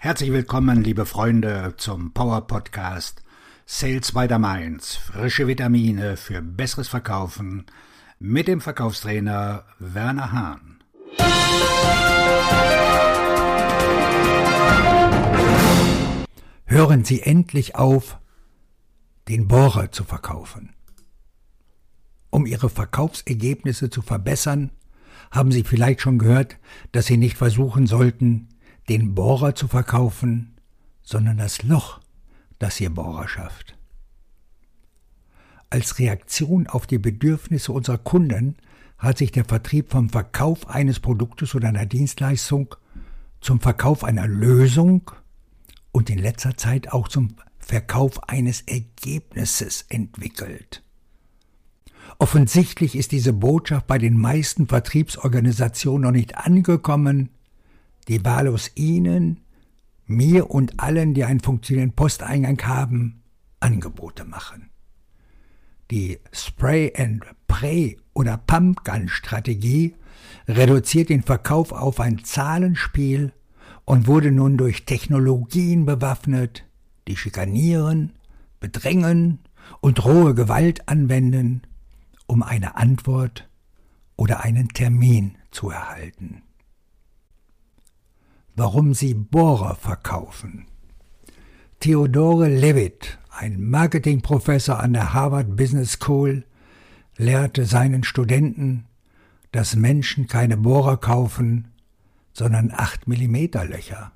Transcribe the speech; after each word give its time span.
Herzlich 0.00 0.30
willkommen, 0.30 0.84
liebe 0.84 1.06
Freunde, 1.06 1.74
zum 1.76 2.12
Power 2.12 2.46
Podcast 2.46 3.20
Sales 3.66 4.12
by 4.12 4.28
the 4.28 4.38
Mainz. 4.38 4.94
Frische 4.94 5.48
Vitamine 5.48 6.16
für 6.16 6.40
besseres 6.40 6.86
Verkaufen 6.86 7.66
mit 8.20 8.46
dem 8.46 8.60
Verkaufstrainer 8.60 9.64
Werner 9.80 10.30
Hahn. 10.30 10.78
Hören 16.66 17.04
Sie 17.04 17.20
endlich 17.22 17.74
auf, 17.74 18.18
den 19.26 19.48
Bohrer 19.48 19.90
zu 19.90 20.04
verkaufen. 20.04 20.74
Um 22.30 22.46
Ihre 22.46 22.70
Verkaufsergebnisse 22.70 23.90
zu 23.90 24.02
verbessern, 24.02 24.70
haben 25.32 25.50
Sie 25.50 25.64
vielleicht 25.64 26.02
schon 26.02 26.18
gehört, 26.18 26.56
dass 26.92 27.06
Sie 27.06 27.16
nicht 27.16 27.36
versuchen 27.36 27.88
sollten, 27.88 28.46
den 28.88 29.14
Bohrer 29.14 29.54
zu 29.54 29.68
verkaufen, 29.68 30.54
sondern 31.02 31.38
das 31.38 31.62
Loch, 31.62 32.00
das 32.58 32.80
ihr 32.80 32.90
Bohrer 32.90 33.28
schafft. 33.28 33.76
Als 35.70 35.98
Reaktion 35.98 36.66
auf 36.66 36.86
die 36.86 36.98
Bedürfnisse 36.98 37.72
unserer 37.72 37.98
Kunden 37.98 38.56
hat 38.96 39.18
sich 39.18 39.30
der 39.32 39.44
Vertrieb 39.44 39.90
vom 39.90 40.08
Verkauf 40.08 40.68
eines 40.68 41.00
Produktes 41.00 41.54
oder 41.54 41.68
einer 41.68 41.86
Dienstleistung 41.86 42.74
zum 43.40 43.60
Verkauf 43.60 44.02
einer 44.02 44.26
Lösung 44.26 45.10
und 45.92 46.10
in 46.10 46.18
letzter 46.18 46.56
Zeit 46.56 46.92
auch 46.92 47.08
zum 47.08 47.34
Verkauf 47.58 48.28
eines 48.28 48.62
Ergebnisses 48.62 49.84
entwickelt. 49.88 50.82
Offensichtlich 52.18 52.96
ist 52.96 53.12
diese 53.12 53.32
Botschaft 53.32 53.86
bei 53.86 53.98
den 53.98 54.16
meisten 54.16 54.66
Vertriebsorganisationen 54.66 56.02
noch 56.02 56.10
nicht 56.10 56.36
angekommen, 56.38 57.28
die 58.08 58.24
wahllos 58.24 58.72
Ihnen, 58.74 59.40
mir 60.06 60.50
und 60.50 60.80
allen, 60.80 61.14
die 61.14 61.24
einen 61.24 61.40
funktionierenden 61.40 61.94
Posteingang 61.94 62.60
haben, 62.62 63.22
Angebote 63.60 64.24
machen. 64.24 64.70
Die 65.90 66.18
Spray 66.32 66.92
and 66.96 67.24
Pray 67.46 67.98
oder 68.14 68.38
Pumpgun 68.38 69.08
Strategie 69.08 69.94
reduziert 70.46 71.10
den 71.10 71.22
Verkauf 71.22 71.72
auf 71.72 72.00
ein 72.00 72.24
Zahlenspiel 72.24 73.32
und 73.84 74.06
wurde 74.06 74.32
nun 74.32 74.56
durch 74.56 74.84
Technologien 74.84 75.86
bewaffnet, 75.86 76.64
die 77.06 77.16
schikanieren, 77.16 78.12
bedrängen 78.60 79.40
und 79.80 80.04
rohe 80.04 80.34
Gewalt 80.34 80.88
anwenden, 80.88 81.62
um 82.26 82.42
eine 82.42 82.76
Antwort 82.76 83.48
oder 84.16 84.44
einen 84.44 84.68
Termin 84.68 85.36
zu 85.50 85.70
erhalten 85.70 86.42
warum 88.58 88.92
sie 88.92 89.14
Bohrer 89.14 89.76
verkaufen. 89.76 90.66
Theodore 91.80 92.48
Levitt, 92.48 93.18
ein 93.30 93.62
Marketingprofessor 93.62 94.80
an 94.80 94.92
der 94.92 95.14
Harvard 95.14 95.56
Business 95.56 95.92
School, 95.92 96.44
lehrte 97.16 97.64
seinen 97.64 98.02
Studenten, 98.02 98.84
dass 99.52 99.76
Menschen 99.76 100.26
keine 100.26 100.56
Bohrer 100.56 100.96
kaufen, 100.96 101.68
sondern 102.32 102.72
8 102.72 103.06
mm 103.06 103.36
Löcher. 103.68 104.12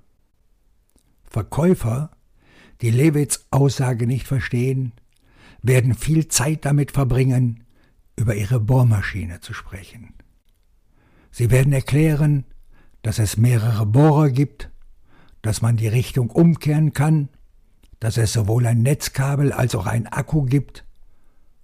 Verkäufer, 1.25 2.11
die 2.81 2.91
Levitts 2.91 3.47
Aussage 3.51 4.09
nicht 4.09 4.27
verstehen, 4.27 4.93
werden 5.63 5.95
viel 5.95 6.27
Zeit 6.27 6.65
damit 6.65 6.91
verbringen, 6.91 7.63
über 8.17 8.35
ihre 8.35 8.59
Bohrmaschine 8.59 9.41
zu 9.41 9.55
sprechen. 9.55 10.15
Sie 11.31 11.51
werden 11.51 11.73
erklären, 11.73 12.45
dass 13.03 13.19
es 13.19 13.37
mehrere 13.37 13.85
Bohrer 13.87 14.31
gibt, 14.31 14.71
dass 15.43 15.61
man 15.61 15.77
die 15.77 15.89
Richtung 15.89 16.31
umkehren 16.31 16.93
kann, 16.93 17.29
dass 18.01 18.17
es 18.17 18.33
sowohl 18.33 18.67
ein 18.67 18.83
Netzkabel 18.83 19.53
als 19.53 19.75
auch 19.75 19.87
ein 19.87 20.07
Akku 20.07 20.43
gibt 20.43 20.85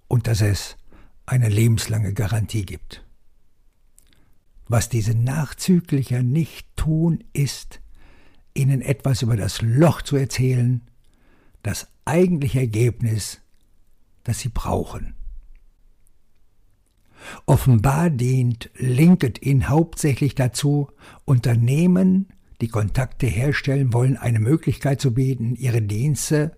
und 0.07 0.27
dass 0.27 0.41
es 0.41 0.77
eine 1.25 1.49
lebenslange 1.49 2.13
Garantie 2.13 2.65
gibt. 2.65 3.05
Was 4.67 4.89
diese 4.89 5.15
Nachzüglicher 5.15 6.21
nicht 6.21 6.67
tun, 6.75 7.23
ist, 7.33 7.81
ihnen 8.53 8.81
etwas 8.81 9.21
über 9.21 9.35
das 9.35 9.61
Loch 9.61 10.01
zu 10.01 10.15
erzählen, 10.15 10.81
das 11.63 11.87
eigentliche 12.05 12.59
Ergebnis, 12.59 13.41
das 14.23 14.39
sie 14.39 14.49
brauchen. 14.49 15.15
Offenbar 17.45 18.09
dient 18.09 18.69
LinkedIn 18.75 19.69
hauptsächlich 19.69 20.35
dazu, 20.35 20.89
Unternehmen, 21.25 22.27
die 22.61 22.67
Kontakte 22.67 23.27
herstellen 23.27 23.93
wollen, 23.93 24.17
eine 24.17 24.39
Möglichkeit 24.39 25.01
zu 25.01 25.13
bieten, 25.13 25.55
ihre 25.55 25.81
Dienste 25.81 26.57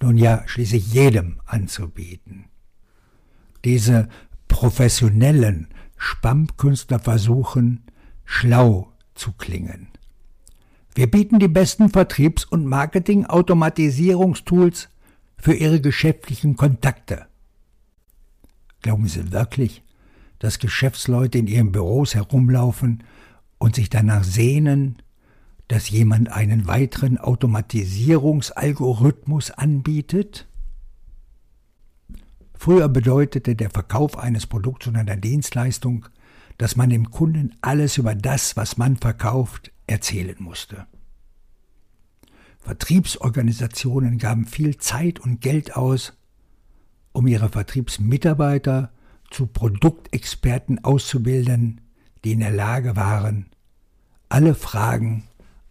nun 0.00 0.18
ja 0.18 0.42
schließlich 0.46 0.92
jedem 0.92 1.40
anzubieten. 1.46 2.46
Diese 3.64 4.08
professionellen 4.48 5.68
Spammkünstler 5.96 6.98
versuchen, 6.98 7.84
schlau 8.24 8.92
zu 9.14 9.32
klingen. 9.32 9.88
Wir 10.94 11.10
bieten 11.10 11.38
die 11.38 11.48
besten 11.48 11.88
Vertriebs- 11.88 12.44
und 12.44 12.66
Marketing-Automatisierungstools 12.66 14.90
für 15.38 15.54
Ihre 15.54 15.80
geschäftlichen 15.80 16.56
Kontakte. 16.56 17.24
Glauben 18.82 19.08
Sie 19.08 19.32
wirklich, 19.32 19.82
dass 20.42 20.58
Geschäftsleute 20.58 21.38
in 21.38 21.46
ihren 21.46 21.70
Büros 21.70 22.16
herumlaufen 22.16 23.04
und 23.58 23.76
sich 23.76 23.90
danach 23.90 24.24
sehnen, 24.24 25.00
dass 25.68 25.88
jemand 25.88 26.32
einen 26.32 26.66
weiteren 26.66 27.16
Automatisierungsalgorithmus 27.16 29.52
anbietet? 29.52 30.48
Früher 32.54 32.88
bedeutete 32.88 33.54
der 33.54 33.70
Verkauf 33.70 34.18
eines 34.18 34.48
Produkts 34.48 34.88
oder 34.88 34.98
einer 34.98 35.16
Dienstleistung, 35.16 36.06
dass 36.58 36.74
man 36.74 36.90
dem 36.90 37.12
Kunden 37.12 37.54
alles 37.60 37.96
über 37.96 38.16
das, 38.16 38.56
was 38.56 38.76
man 38.76 38.96
verkauft, 38.96 39.70
erzählen 39.86 40.34
musste. 40.40 40.88
Vertriebsorganisationen 42.58 44.18
gaben 44.18 44.46
viel 44.46 44.76
Zeit 44.78 45.20
und 45.20 45.40
Geld 45.40 45.76
aus, 45.76 46.14
um 47.12 47.28
ihre 47.28 47.48
Vertriebsmitarbeiter 47.48 48.90
zu 49.32 49.46
Produktexperten 49.46 50.84
auszubilden, 50.84 51.80
die 52.24 52.32
in 52.32 52.40
der 52.40 52.52
Lage 52.52 52.96
waren, 52.96 53.46
alle 54.28 54.54
Fragen 54.54 55.24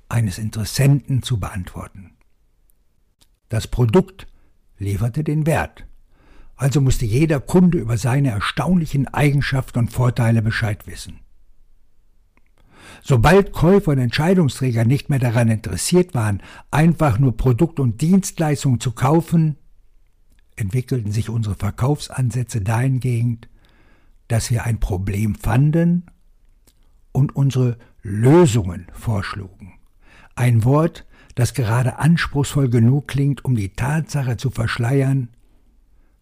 eines 0.09 0.37
Interessenten 0.37 1.23
zu 1.23 1.39
beantworten. 1.39 2.11
Das 3.49 3.67
Produkt 3.67 4.27
lieferte 4.77 5.23
den 5.23 5.45
Wert, 5.45 5.85
also 6.55 6.81
musste 6.81 7.05
jeder 7.05 7.39
Kunde 7.39 7.77
über 7.77 7.97
seine 7.97 8.31
erstaunlichen 8.31 9.07
Eigenschaften 9.07 9.79
und 9.79 9.91
Vorteile 9.91 10.41
Bescheid 10.41 10.85
wissen. 10.87 11.19
Sobald 13.03 13.51
Käufer 13.51 13.91
und 13.91 13.99
Entscheidungsträger 13.99 14.85
nicht 14.85 15.09
mehr 15.09 15.19
daran 15.19 15.49
interessiert 15.49 16.13
waren, 16.13 16.43
einfach 16.69 17.19
nur 17.19 17.35
Produkt 17.37 17.79
und 17.79 18.01
Dienstleistungen 18.01 18.79
zu 18.79 18.91
kaufen, 18.91 19.57
entwickelten 20.55 21.11
sich 21.11 21.29
unsere 21.29 21.55
Verkaufsansätze 21.55 22.61
dahingehend, 22.61 23.49
dass 24.31 24.49
wir 24.49 24.63
ein 24.63 24.79
Problem 24.79 25.35
fanden 25.35 26.05
und 27.11 27.35
unsere 27.35 27.77
Lösungen 28.01 28.87
vorschlugen. 28.93 29.73
Ein 30.35 30.63
Wort, 30.63 31.05
das 31.35 31.53
gerade 31.53 31.99
anspruchsvoll 31.99 32.69
genug 32.69 33.09
klingt, 33.09 33.43
um 33.43 33.55
die 33.55 33.73
Tatsache 33.73 34.37
zu 34.37 34.49
verschleiern, 34.49 35.27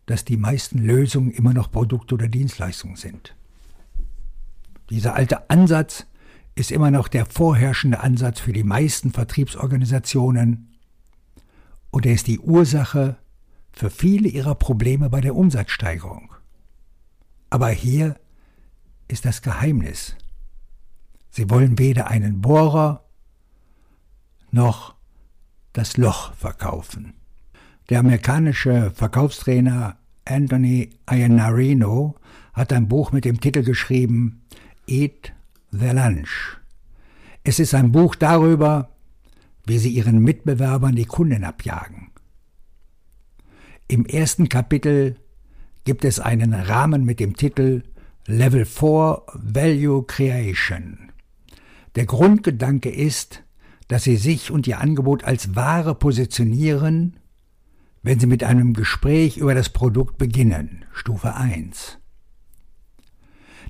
dass 0.07 0.25
die 0.25 0.37
meisten 0.37 0.79
Lösungen 0.79 1.29
immer 1.29 1.53
noch 1.53 1.71
Produkte 1.71 2.15
oder 2.15 2.27
Dienstleistungen 2.27 2.95
sind. 2.95 3.35
Dieser 4.89 5.13
alte 5.13 5.47
Ansatz 5.51 6.07
ist 6.55 6.71
immer 6.71 6.89
noch 6.89 7.09
der 7.09 7.27
vorherrschende 7.27 7.99
Ansatz 7.99 8.39
für 8.39 8.53
die 8.53 8.63
meisten 8.63 9.11
Vertriebsorganisationen 9.11 10.73
und 11.91 12.07
er 12.07 12.13
ist 12.13 12.25
die 12.25 12.39
Ursache 12.39 13.17
für 13.71 13.91
viele 13.91 14.29
ihrer 14.29 14.55
Probleme 14.55 15.11
bei 15.11 15.21
der 15.21 15.35
Umsatzsteigerung. 15.35 16.33
Aber 17.49 17.69
hier 17.69 18.15
ist 19.07 19.25
das 19.25 19.41
Geheimnis. 19.41 20.15
Sie 21.31 21.49
wollen 21.49 21.77
weder 21.79 22.07
einen 22.07 22.41
Bohrer 22.41 23.05
noch 24.51 24.95
das 25.73 25.97
Loch 25.97 26.33
verkaufen. 26.33 27.13
Der 27.89 27.99
amerikanische 27.99 28.91
Verkaufstrainer 28.91 29.97
Anthony 30.25 30.91
Iannarino 31.09 32.15
hat 32.53 32.71
ein 32.73 32.87
Buch 32.87 33.11
mit 33.11 33.25
dem 33.25 33.39
Titel 33.39 33.63
geschrieben 33.63 34.41
Eat 34.87 35.33
the 35.71 35.87
Lunch. 35.87 36.57
Es 37.43 37.59
ist 37.59 37.73
ein 37.73 37.91
Buch 37.91 38.15
darüber, 38.15 38.89
wie 39.65 39.79
sie 39.79 39.89
ihren 39.89 40.19
Mitbewerbern 40.19 40.95
die 40.95 41.05
Kunden 41.05 41.43
abjagen. 41.43 42.11
Im 43.87 44.05
ersten 44.05 44.49
Kapitel 44.49 45.17
gibt 45.85 46.05
es 46.05 46.19
einen 46.19 46.53
Rahmen 46.53 47.03
mit 47.03 47.19
dem 47.19 47.35
Titel 47.35 47.83
Level 48.25 48.65
4 48.65 49.23
Value 49.33 50.03
Creation. 50.05 51.11
Der 51.95 52.05
Grundgedanke 52.05 52.89
ist, 52.89 53.43
dass 53.87 54.03
Sie 54.03 54.17
sich 54.17 54.51
und 54.51 54.67
Ihr 54.67 54.79
Angebot 54.79 55.23
als 55.23 55.55
Ware 55.55 55.95
positionieren, 55.95 57.17
wenn 58.03 58.19
Sie 58.19 58.27
mit 58.27 58.43
einem 58.43 58.73
Gespräch 58.73 59.37
über 59.37 59.55
das 59.55 59.69
Produkt 59.69 60.17
beginnen, 60.17 60.85
Stufe 60.93 61.35
1. 61.35 61.97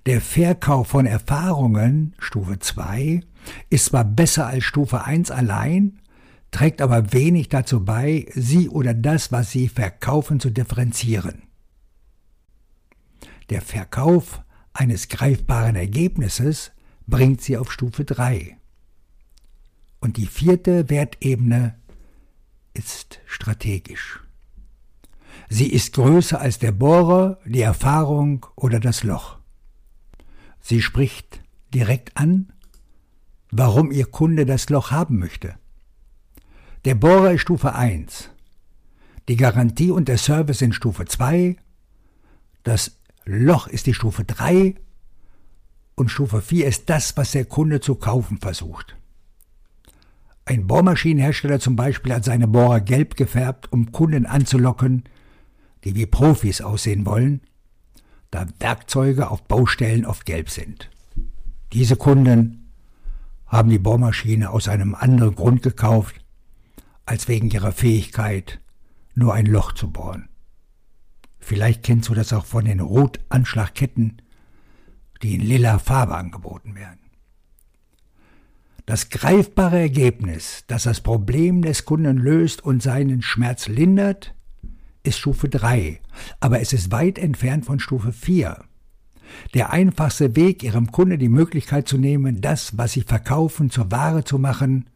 Der 0.06 0.21
Verkauf 0.21 0.88
von 0.88 1.06
Erfahrungen, 1.06 2.15
Stufe 2.19 2.59
2, 2.59 3.21
ist 3.69 3.85
zwar 3.85 4.03
besser 4.03 4.47
als 4.47 4.65
Stufe 4.65 5.03
1 5.03 5.31
allein, 5.31 6.00
trägt 6.51 6.81
aber 6.81 7.13
wenig 7.13 7.50
dazu 7.50 7.83
bei, 7.83 8.27
Sie 8.33 8.69
oder 8.69 8.94
das, 8.94 9.31
was 9.31 9.51
Sie 9.51 9.69
verkaufen, 9.69 10.39
zu 10.39 10.50
differenzieren. 10.50 11.49
Der 13.50 13.62
Verkauf 13.62 14.42
eines 14.74 15.07
greifbaren 15.07 15.75
Ergebnisses 15.75 16.72
bringt 17.07 17.42
Sie 17.42 17.57
auf 17.57 17.72
Stufe 17.72 18.06
3. 18.06 18.57
Und 20.00 20.18
die 20.18 20.28
vierte 20.28 20.90
Wertebene 20.90 21.75
ist 22.74 23.19
strategisch. 23.25 24.22
Sie 25.50 25.68
ist 25.68 25.94
größer 25.94 26.40
als 26.40 26.60
der 26.60 26.72
Bohrer, 26.72 27.40
die 27.44 27.62
Erfahrung 27.62 28.46
oder 28.56 28.80
das 28.80 29.04
Loch. 29.04 29.40
Sie 30.60 30.81
spricht 30.81 31.42
direkt 31.74 32.16
an, 32.18 32.54
warum 33.50 33.92
Ihr 33.92 34.06
Kunde 34.06 34.45
das 34.45 34.69
Loch 34.69 34.92
haben 34.92 35.18
möchte. 35.18 35.57
Der 36.86 36.95
Bohrer 36.95 37.34
ist 37.34 37.42
Stufe 37.42 37.74
1, 37.74 38.30
die 39.28 39.36
Garantie 39.36 39.92
und 39.92 40.07
der 40.07 40.18
Service 40.18 40.60
sind 40.60 40.75
Stufe 40.75 41.06
2, 41.06 41.56
das 42.63 42.99
Loch 43.31 43.68
ist 43.68 43.86
die 43.86 43.94
Stufe 43.94 44.24
3 44.24 44.74
und 45.94 46.10
Stufe 46.10 46.42
4 46.42 46.66
ist 46.66 46.90
das, 46.90 47.16
was 47.16 47.31
der 47.34 47.46
Kunde 47.46 47.80
zu 47.80 47.94
kaufen 47.94 48.40
versucht. 48.40 48.96
Ein 50.46 50.66
Bohrmaschinenhersteller 50.66 51.60
zum 51.60 51.76
Beispiel 51.76 52.12
hat 52.16 52.26
seine 52.26 52.48
Bohrer 52.48 52.81
gelb 52.81 53.16
gefärbt, 53.16 53.72
um 53.72 53.92
Kunden 53.92 54.26
anzulocken, 54.26 55.04
die 55.84 55.94
wie 55.94 56.08
Profis 56.08 56.62
aussehen 56.62 57.06
wollen, 57.06 57.42
da 58.31 58.48
Werkzeuge 58.58 59.30
auf 59.30 59.44
Baustellen 59.44 60.08
oft 60.08 60.26
gelb 60.26 60.50
sind. 60.50 60.90
Diese 61.72 61.98
Kunden 61.98 62.72
haben 63.46 63.70
die 63.70 63.78
Bohrmaschine 63.78 64.50
aus 64.50 64.68
einem 64.68 64.96
anderen 64.96 65.36
Grund 65.36 65.62
gekauft, 65.62 66.16
als 67.06 67.28
wegen 67.28 67.52
ihrer 67.52 67.74
Fähigkeit, 67.74 68.60
nur 69.14 69.36
ein 69.36 69.46
Loch 69.46 69.74
zu 69.74 69.92
bohren. 69.92 70.29
Vielleicht 71.50 71.81
kennst 71.81 72.07
du 72.10 72.13
das 72.13 72.31
auch 72.31 72.46
von 72.46 72.66
den 72.66 72.80
Rotanschlagketten, 72.80 74.22
die 75.24 75.34
in 75.34 75.42
lila 75.42 75.80
Farbe 75.80 76.16
angeboten 76.16 76.75
werden. 76.75 77.00
Das 78.86 79.10
greifbare 79.10 79.80
Ergebnis, 79.80 80.63
das 80.68 80.84
das 80.84 81.01
Problem 81.01 81.63
des 81.63 81.86
Kunden 81.86 82.18
löst 82.18 82.63
und 82.63 82.84
seinen 82.84 83.24
Schmerz 83.24 83.68
lindert, 83.68 84.36
ist 85.01 85.18
Stufe 85.18 85.50
3, 85.50 86.00
aber 86.40 86.60
es 86.62 86.72
ist 86.72 86.92
weit 86.92 87.18
entfernt 87.18 87.66
von 87.66 87.80
Stufe 87.80 88.13
4. 88.13 88.63
Der 89.56 89.72
einfachste 89.72 90.36
Weg, 90.36 90.62
Ihrem 90.62 90.92
Kunde 90.92 91.18
die 91.18 91.30
Möglichkeit 91.30 91.88
zu 91.88 91.98
nehmen, 91.98 92.42
das, 92.42 92.78
was 92.78 92.92
Sie 92.92 93.02
verkaufen, 93.02 93.72
zur 93.72 93.90
Ware 93.90 94.24
zu 94.24 94.38
machen, 94.38 94.88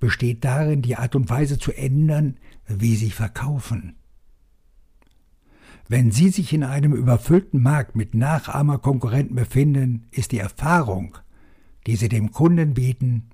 besteht 0.00 0.42
darin, 0.42 0.80
die 0.80 0.96
Art 0.96 1.14
und 1.16 1.28
Weise 1.28 1.58
zu 1.58 1.70
ändern, 1.70 2.38
wie 2.66 2.96
Sie 2.96 3.10
verkaufen. 3.10 3.98
Wenn 5.88 6.10
Sie 6.12 6.28
sich 6.28 6.52
in 6.52 6.64
einem 6.64 6.92
überfüllten 6.92 7.62
Markt 7.62 7.96
mit 7.96 8.14
Nachahmerkonkurrenten 8.14 9.34
befinden, 9.34 10.06
ist 10.10 10.32
die 10.32 10.38
Erfahrung, 10.38 11.16
die 11.86 11.96
Sie 11.96 12.10
dem 12.10 12.30
Kunden 12.30 12.74
bieten, 12.74 13.30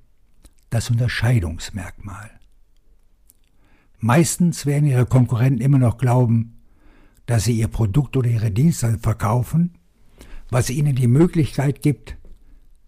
das 0.71 0.89
Unterscheidungsmerkmal. 0.89 2.31
Meistens 3.99 4.67
werden 4.67 4.89
ihre 4.89 5.07
Konkurrenten 5.07 5.61
immer 5.61 5.79
noch 5.79 5.99
glauben, 5.99 6.61
dass 7.27 7.45
sie 7.45 7.59
ihr 7.59 7.69
Produkt 7.69 8.17
oder 8.17 8.29
ihre 8.29 8.51
Dienste 8.51 8.99
verkaufen, 8.99 9.79
was 10.51 10.71
ihnen 10.71 10.95
die 10.95 11.07
Möglichkeit 11.07 11.81
gibt, 11.81 12.17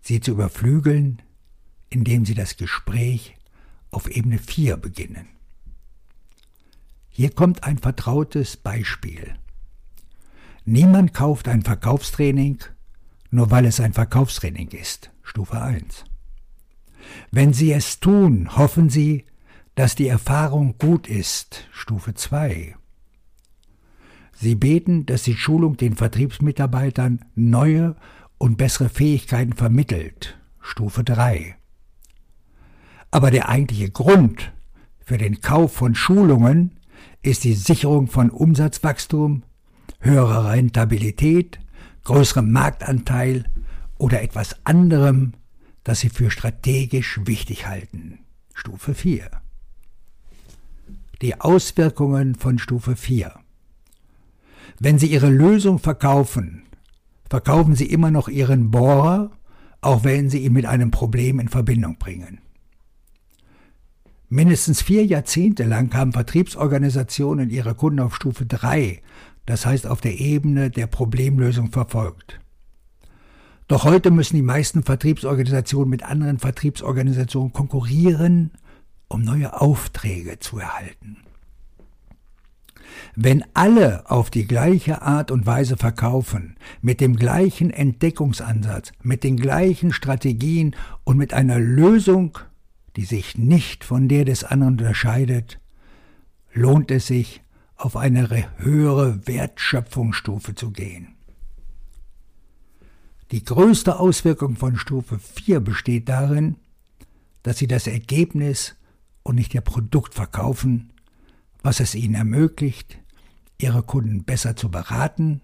sie 0.02 0.20
zu 0.20 0.32
überflügeln, 0.32 1.22
indem 1.88 2.26
sie 2.26 2.34
das 2.34 2.56
Gespräch 2.56 3.36
auf 3.90 4.10
Ebene 4.10 4.38
4 4.38 4.76
beginnen. 4.76 5.26
Hier 7.08 7.30
kommt 7.30 7.64
ein 7.64 7.78
vertrautes 7.78 8.58
Beispiel. 8.58 9.36
Niemand 10.68 11.14
kauft 11.14 11.46
ein 11.46 11.62
Verkaufstraining, 11.62 12.58
nur 13.30 13.52
weil 13.52 13.66
es 13.66 13.78
ein 13.78 13.92
Verkaufstraining 13.92 14.70
ist, 14.70 15.12
Stufe 15.22 15.62
1. 15.62 16.02
Wenn 17.30 17.52
Sie 17.52 17.70
es 17.72 18.00
tun, 18.00 18.56
hoffen 18.56 18.90
Sie, 18.90 19.26
dass 19.76 19.94
die 19.94 20.08
Erfahrung 20.08 20.76
gut 20.76 21.06
ist, 21.06 21.68
Stufe 21.70 22.14
2. 22.14 22.74
Sie 24.32 24.56
beten, 24.56 25.06
dass 25.06 25.22
die 25.22 25.36
Schulung 25.36 25.76
den 25.76 25.94
Vertriebsmitarbeitern 25.94 27.24
neue 27.36 27.94
und 28.36 28.58
bessere 28.58 28.88
Fähigkeiten 28.88 29.52
vermittelt, 29.52 30.36
Stufe 30.60 31.04
3. 31.04 31.54
Aber 33.12 33.30
der 33.30 33.48
eigentliche 33.48 33.90
Grund 33.90 34.52
für 34.98 35.16
den 35.16 35.40
Kauf 35.40 35.74
von 35.74 35.94
Schulungen 35.94 36.72
ist 37.22 37.44
die 37.44 37.54
Sicherung 37.54 38.08
von 38.08 38.30
Umsatzwachstum, 38.30 39.44
höherer 40.06 40.50
Rentabilität, 40.50 41.58
größerem 42.04 42.50
Marktanteil 42.50 43.44
oder 43.98 44.22
etwas 44.22 44.56
anderem, 44.64 45.32
das 45.84 46.00
sie 46.00 46.08
für 46.08 46.30
strategisch 46.30 47.20
wichtig 47.24 47.66
halten. 47.66 48.20
Stufe 48.54 48.94
4. 48.94 49.30
Die 51.22 51.40
Auswirkungen 51.40 52.34
von 52.34 52.58
Stufe 52.58 52.96
4. 52.96 53.32
Wenn 54.78 54.98
Sie 54.98 55.06
Ihre 55.06 55.30
Lösung 55.30 55.78
verkaufen, 55.78 56.62
verkaufen 57.30 57.74
Sie 57.74 57.86
immer 57.86 58.10
noch 58.10 58.28
Ihren 58.28 58.70
Bohrer, 58.70 59.30
auch 59.80 60.04
wenn 60.04 60.28
Sie 60.28 60.38
ihn 60.38 60.52
mit 60.52 60.66
einem 60.66 60.90
Problem 60.90 61.40
in 61.40 61.48
Verbindung 61.48 61.96
bringen. 61.98 62.40
Mindestens 64.28 64.82
vier 64.82 65.06
Jahrzehnte 65.06 65.64
lang 65.64 65.94
haben 65.94 66.12
Vertriebsorganisationen 66.12 67.48
ihre 67.48 67.76
Kunden 67.76 68.00
auf 68.00 68.16
Stufe 68.16 68.44
3, 68.44 69.00
das 69.46 69.64
heißt 69.64 69.86
auf 69.86 70.00
der 70.00 70.18
Ebene 70.18 70.70
der 70.70 70.86
Problemlösung 70.86 71.70
verfolgt. 71.70 72.40
Doch 73.68 73.84
heute 73.84 74.10
müssen 74.10 74.36
die 74.36 74.42
meisten 74.42 74.82
Vertriebsorganisationen 74.82 75.90
mit 75.90 76.04
anderen 76.04 76.38
Vertriebsorganisationen 76.38 77.52
konkurrieren, 77.52 78.52
um 79.08 79.22
neue 79.22 79.60
Aufträge 79.60 80.38
zu 80.38 80.58
erhalten. 80.58 81.18
Wenn 83.14 83.44
alle 83.54 84.08
auf 84.10 84.30
die 84.30 84.46
gleiche 84.46 85.02
Art 85.02 85.30
und 85.30 85.46
Weise 85.46 85.76
verkaufen, 85.76 86.56
mit 86.80 87.00
dem 87.00 87.16
gleichen 87.16 87.70
Entdeckungsansatz, 87.70 88.92
mit 89.02 89.24
den 89.24 89.36
gleichen 89.36 89.92
Strategien 89.92 90.76
und 91.04 91.16
mit 91.16 91.34
einer 91.34 91.58
Lösung, 91.58 92.38
die 92.96 93.04
sich 93.04 93.36
nicht 93.36 93.84
von 93.84 94.08
der 94.08 94.24
des 94.24 94.44
anderen 94.44 94.74
unterscheidet, 94.74 95.58
lohnt 96.52 96.90
es 96.90 97.06
sich, 97.06 97.42
auf 97.76 97.96
eine 97.96 98.28
höhere 98.58 99.26
Wertschöpfungsstufe 99.26 100.54
zu 100.54 100.70
gehen. 100.70 101.16
Die 103.32 103.44
größte 103.44 103.98
Auswirkung 103.98 104.56
von 104.56 104.76
Stufe 104.76 105.18
4 105.18 105.60
besteht 105.60 106.08
darin, 106.08 106.56
dass 107.42 107.58
sie 107.58 107.66
das 107.66 107.86
Ergebnis 107.86 108.76
und 109.22 109.34
nicht 109.34 109.54
ihr 109.54 109.60
Produkt 109.60 110.14
verkaufen, 110.14 110.92
was 111.62 111.80
es 111.80 111.94
ihnen 111.94 112.14
ermöglicht, 112.14 112.98
ihre 113.58 113.82
Kunden 113.82 114.24
besser 114.24 114.54
zu 114.54 114.70
beraten, 114.70 115.40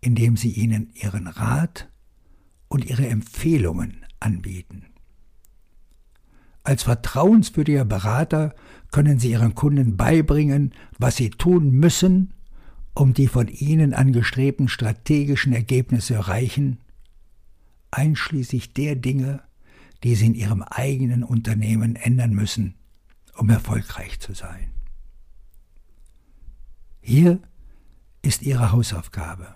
indem 0.00 0.36
sie 0.36 0.52
ihnen 0.52 0.90
ihren 0.94 1.26
Rat 1.26 1.88
und 2.68 2.84
ihre 2.84 3.06
Empfehlungen 3.08 4.06
anbieten. 4.20 4.89
Als 6.62 6.82
vertrauenswürdiger 6.82 7.84
Berater 7.84 8.54
können 8.90 9.18
Sie 9.18 9.30
Ihren 9.30 9.54
Kunden 9.54 9.96
beibringen, 9.96 10.74
was 10.98 11.16
sie 11.16 11.30
tun 11.30 11.70
müssen, 11.70 12.34
um 12.94 13.14
die 13.14 13.28
von 13.28 13.48
ihnen 13.48 13.94
angestrebten 13.94 14.68
strategischen 14.68 15.52
Ergebnisse 15.52 16.14
erreichen, 16.14 16.80
einschließlich 17.90 18.72
der 18.72 18.96
Dinge, 18.96 19.42
die 20.02 20.14
sie 20.14 20.26
in 20.26 20.34
ihrem 20.34 20.62
eigenen 20.62 21.22
Unternehmen 21.22 21.96
ändern 21.96 22.32
müssen, 22.32 22.74
um 23.36 23.48
erfolgreich 23.50 24.18
zu 24.20 24.34
sein. 24.34 24.70
Hier 27.00 27.40
ist 28.22 28.42
Ihre 28.42 28.72
Hausaufgabe. 28.72 29.54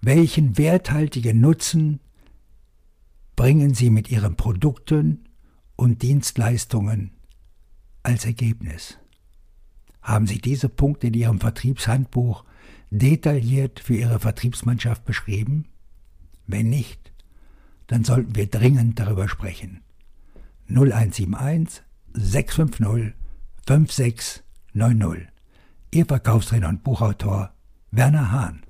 Welchen 0.00 0.58
werthaltigen 0.58 1.40
Nutzen 1.40 2.00
bringen 3.36 3.74
Sie 3.74 3.90
mit 3.90 4.10
Ihren 4.10 4.36
Produkten 4.36 5.24
und 5.76 6.02
Dienstleistungen 6.02 7.12
als 8.02 8.24
Ergebnis? 8.24 8.98
Haben 10.02 10.26
Sie 10.26 10.40
diese 10.40 10.68
Punkte 10.68 11.08
in 11.08 11.14
Ihrem 11.14 11.40
Vertriebshandbuch 11.40 12.44
detailliert 12.90 13.80
für 13.80 13.94
Ihre 13.94 14.20
Vertriebsmannschaft 14.20 15.04
beschrieben? 15.04 15.66
Wenn 16.46 16.70
nicht, 16.70 17.12
dann 17.86 18.04
sollten 18.04 18.34
wir 18.36 18.46
dringend 18.46 18.98
darüber 18.98 19.28
sprechen. 19.28 19.82
0171 20.68 21.82
650 22.12 23.14
5690. 23.66 25.28
Ihr 25.90 26.06
Verkaufstrainer 26.06 26.68
und 26.68 26.82
Buchautor 26.82 27.52
Werner 27.90 28.30
Hahn. 28.30 28.65